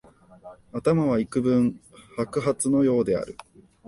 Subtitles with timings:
[0.73, 1.79] 頭はいくぶん
[2.17, 3.37] 白髪のようである